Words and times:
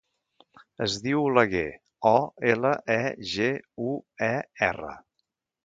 Es 0.85 0.95
diu 1.03 1.19
Oleguer: 1.31 1.67
o, 2.13 2.15
ela, 2.55 2.73
e, 2.95 3.27
ge, 3.35 3.53
u, 3.93 3.95
e, 4.33 4.35
erra. 4.73 4.99